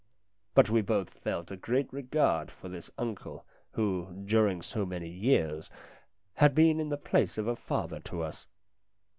But 0.55 0.67
we 0.67 0.81
both 0.81 1.09
felt 1.11 1.51
a 1.51 1.55
great 1.55 1.93
regard 1.93 2.49
for 2.49 2.67
this 2.69 2.89
uncle 2.97 3.45
who, 3.73 4.23
during 4.25 4.63
so 4.63 4.83
many 4.83 5.07
years, 5.11 5.69
had 6.37 6.55
been 6.55 6.79
in 6.79 6.89
the 6.89 6.97
place 6.97 7.37
of 7.37 7.45
a 7.45 7.55
father 7.55 7.99
to 7.99 8.23
us. 8.23 8.47